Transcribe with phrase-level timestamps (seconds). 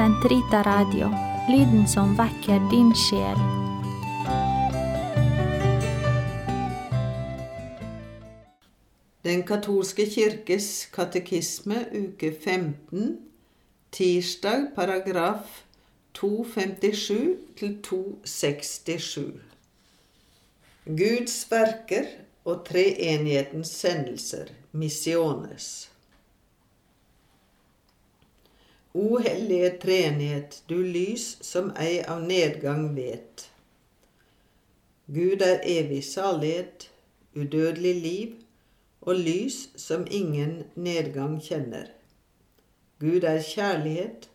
[0.00, 1.10] Sentrita Radio,
[1.48, 3.40] lyden som vekker din sjel.
[9.28, 13.18] Den katolske kirkes katekisme uke 15,
[13.92, 15.60] tirsdag paragraf
[16.16, 19.20] 257 til 267.
[20.86, 22.08] Guds verker
[22.48, 25.89] og treenighetens sendelser, missiones.
[28.94, 33.46] O hellige treenighet, du lys som ei av nedgang vet.
[35.06, 36.88] Gud er evig salighet,
[37.34, 38.34] udødelig liv
[39.00, 41.86] og lys som ingen nedgang kjenner.
[42.98, 44.28] Gud er kjærlighet,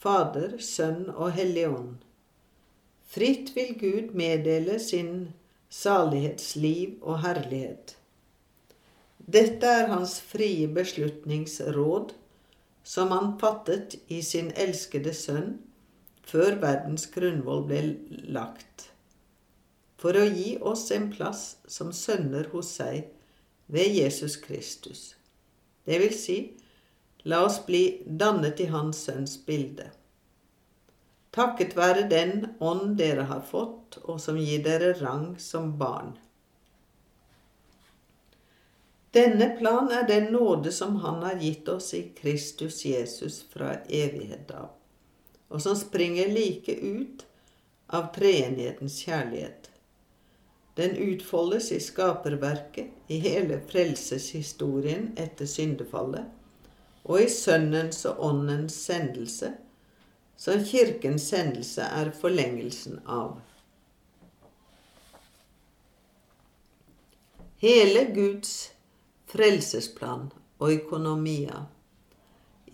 [0.00, 2.00] Fader, Sønn og Hellig Ånd.
[3.04, 5.14] Fritt vil Gud meddele sin
[5.68, 7.96] salighetsliv og herlighet.
[9.18, 12.12] Dette er hans frie beslutningsråd,
[12.84, 15.56] som han fattet i sin elskede Sønn
[16.24, 17.80] før verdens grunnvoll ble
[18.36, 18.90] lagt,
[20.00, 23.08] for å gi oss en plass som sønner hos seg
[23.72, 25.14] ved Jesus Kristus.
[25.84, 26.38] Det vil si,
[27.24, 29.88] la oss bli dannet i Hans Sønns bilde.
[31.34, 36.12] Takket være den ånd dere har fått, og som gir dere rang som barn.
[39.14, 44.50] Denne plan er den nåde som Han har gitt oss i Kristus Jesus fra evighet
[44.50, 44.72] av,
[45.48, 47.22] og som springer like ut
[47.86, 49.70] av treenighetens kjærlighet.
[50.74, 56.26] Den utfoldes i skaperverket, i hele frelseshistorien etter syndefallet,
[57.04, 59.52] og i Sønnens og Åndens sendelse,
[60.36, 63.38] som Kirkens sendelse er forlengelsen av.
[67.62, 68.73] Hele Guds
[69.34, 70.28] frelsesplan
[70.62, 71.64] og økonomia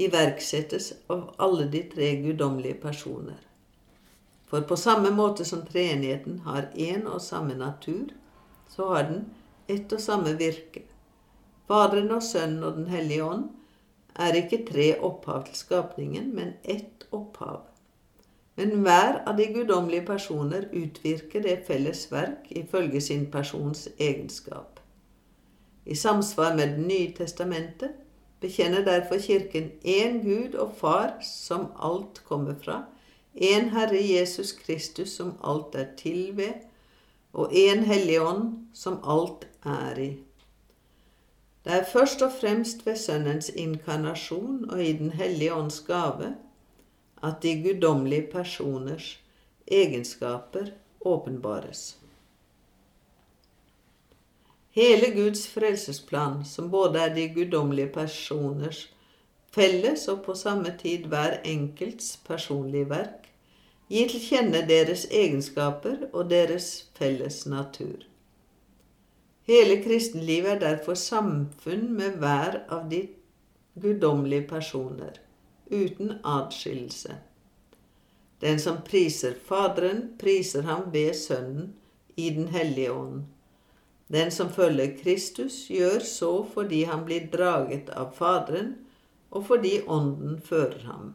[0.01, 3.39] iverksettes av alle de tre guddommelige personer.
[4.51, 8.11] For på samme måte som treenigheten har én og samme natur,
[8.69, 9.25] så har den
[9.69, 10.83] ett og samme virke.
[11.71, 13.49] Faderen og Sønnen og Den hellige ånd
[14.17, 17.63] er ikke tre opphav til skapningen, men ett opphav.
[18.59, 24.80] Men hver av de guddommelige personer utvirker det felles verk ifølge sin persons egenskap.
[25.85, 27.91] I samsvar med Det nye testamentet
[28.41, 32.85] bekjenner derfor Kirken én Gud og Far som alt kommer fra,
[33.35, 36.67] én Herre Jesus Kristus som alt er til ved,
[37.33, 40.11] og én Hellig Ånd som alt er i.
[41.65, 46.35] Det er først og fremst ved Sønnens inkarnasjon og i Den hellige ånds gave
[47.23, 49.21] at de guddommelige personers
[49.67, 50.67] egenskaper
[51.01, 52.00] åpenbares.
[54.71, 58.89] Hele Guds frelsesplan, som både er de guddommelige personers
[59.51, 63.27] felles og på samme tid hver enkelts personlige verk,
[63.91, 68.07] gir til kjenne deres egenskaper og deres felles natur.
[69.51, 73.09] Hele kristenlivet er derfor samfunn med hver av de
[73.75, 75.19] guddommelige personer,
[75.67, 77.17] uten adskillelse.
[78.41, 81.75] Den som priser Faderen, priser ham ved Sønnen
[82.17, 83.25] i Den hellige ånd.
[84.11, 88.75] Den som følger Kristus, gjør så fordi han blir draget av Faderen,
[89.31, 91.13] og fordi Ånden fører ham.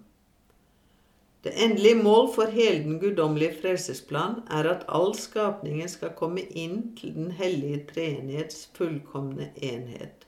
[1.43, 6.95] Det endelige mål for hele den guddommelige frelsesplan er at all skapningen skal komme inn
[6.97, 10.25] til Den hellige treenighets fullkomne enhet.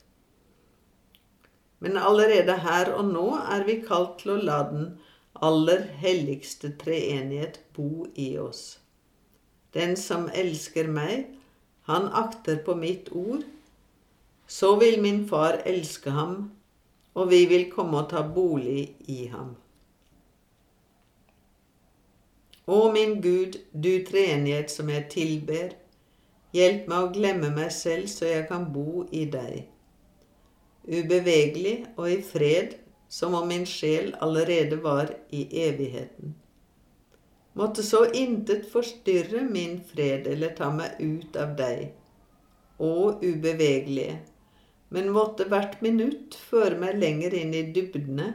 [1.79, 4.91] Men allerede her og nå er vi kalt til å la den
[5.41, 8.79] aller helligste treenighet bo i oss.
[9.73, 11.36] Den som elsker meg,
[11.87, 13.43] han akter på mitt ord,
[14.47, 16.51] så vil min far elske ham,
[17.15, 19.55] og vi vil komme og ta bolig i ham.
[22.67, 25.69] Å min Gud, du treenighet som jeg tilber,
[26.55, 29.61] hjelp meg å glemme meg selv så jeg kan bo i deg.
[30.87, 32.75] Ubevegelig og i fred,
[33.07, 36.35] som om min sjel allerede var i evigheten.
[37.57, 41.87] Måtte så intet forstyrre min fred eller ta meg ut av deg,
[42.77, 44.19] og ubevegelige,
[44.93, 48.27] men måtte hvert minutt føre meg lenger inn i dybdene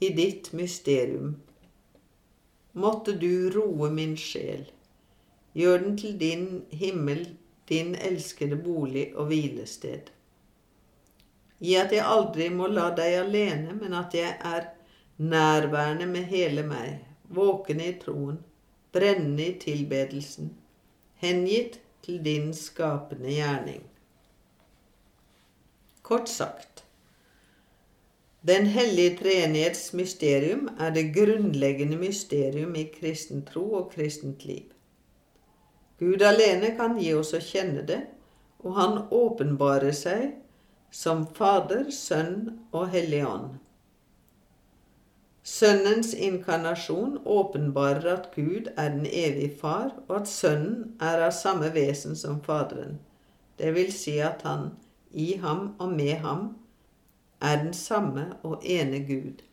[0.00, 1.34] i ditt mysterium.
[2.72, 4.64] Måtte du roe min sjel,
[5.52, 7.26] gjør den til din himmel,
[7.68, 10.08] din elskede bolig og hvilested.
[11.60, 14.72] Gi at jeg aldri må la deg alene, men at jeg er
[15.20, 18.40] nærværende med hele meg, våken i troen,
[18.94, 20.52] brennende i tilbedelsen,
[21.22, 23.82] hengitt til din skapende gjerning.
[26.02, 26.84] Kort sagt,
[28.46, 34.68] Den hellige treenighets mysterium er det grunnleggende mysterium i kristen tro og kristent liv.
[35.98, 38.02] Gud alene kan gi oss å kjenne det,
[38.60, 40.34] og han åpenbarer seg
[40.94, 43.54] som Fader, Sønn og Hellig Ånd.
[45.44, 51.68] Sønnens inkarnasjon åpenbarer at Gud er den evige Far, og at Sønnen er av samme
[51.74, 52.96] vesen som Faderen.
[53.58, 54.70] Det vil si at han
[55.12, 56.56] i ham og med ham
[57.40, 59.44] er den samme og ene Gud.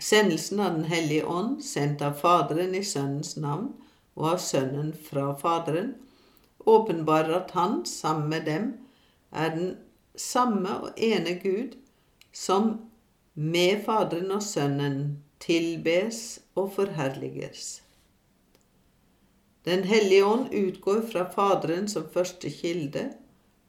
[0.00, 3.74] Sendelsen av Den hellige ånd, sendt av Faderen i Sønnens navn
[4.16, 5.94] og av Sønnen fra Faderen,
[6.66, 8.72] åpenbarer at han, sammen med dem,
[9.30, 9.76] er den
[10.16, 11.78] samme og ene Gud
[12.32, 12.89] som
[13.34, 17.82] med Faderen og Sønnen tilbes og forherliges.
[19.64, 23.10] Den hellige ånd utgår fra Faderen som første kilde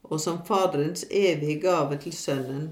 [0.03, 2.71] og som Faderens evige gave til Sønnen,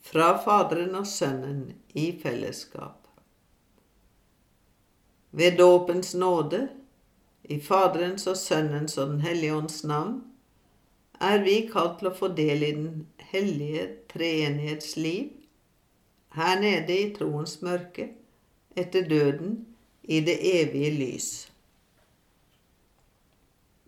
[0.00, 3.08] fra Faderen og Sønnen i fellesskap.
[5.30, 6.68] Ved dåpens nåde,
[7.44, 10.22] i Faderens og Sønnens og Den hellige ånds navn,
[11.20, 15.35] er vi kalt til å få del i den hellige treenighets liv
[16.36, 18.10] her nede i troens mørke,
[18.76, 19.66] etter døden,
[20.02, 21.28] i det evige lys.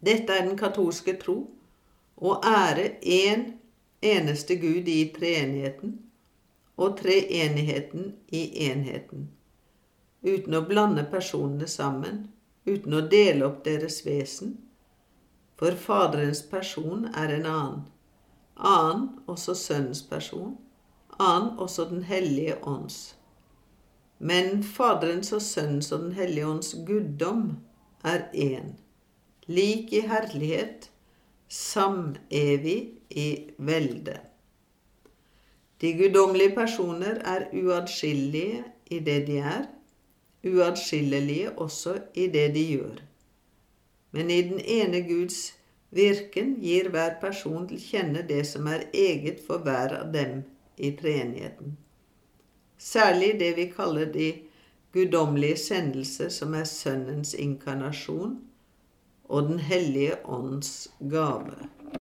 [0.01, 1.37] Dette er den katolske tro,
[2.19, 3.45] å ære én
[4.03, 5.99] eneste Gud i treenigheten
[6.79, 9.29] og treenigheten i enheten,
[10.23, 12.25] uten å blande personene sammen,
[12.67, 14.57] uten å dele opp deres vesen,
[15.59, 17.85] for Faderens person er en annen,
[18.57, 20.55] annen også Sønnens person,
[21.19, 23.17] annen også Den hellige ånds.
[24.19, 27.59] Men Faderens og Sønnens og Den hellige ånds guddom
[28.05, 28.73] er én,
[29.47, 30.91] lik i herlighet,
[31.49, 34.19] samevig i velde.
[35.81, 39.65] De guddommelige personer er uatskillelige i det de er,
[40.45, 43.03] uatskillelige også i det de gjør.
[44.11, 45.55] Men i den ene Guds
[45.91, 50.43] virken gir hver person til kjenne det som er eget for hver av dem
[50.79, 51.77] i treenigheten.
[52.79, 54.33] Særlig det vi kaller de
[54.93, 58.39] guddommelige sendelser, som er Sønnens inkarnasjon
[59.25, 61.69] og Den hellige ånds gave.